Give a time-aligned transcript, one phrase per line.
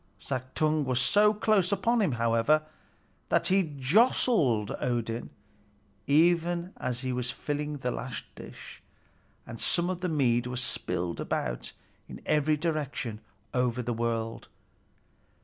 [0.19, 2.63] Suttung was so close upon him, however,
[3.29, 5.29] that he jostled Odin
[6.07, 8.81] even as he was filling the last dish,
[9.45, 11.71] and some of the mead was spilled about
[12.09, 13.21] in every direction
[13.53, 14.47] over the world.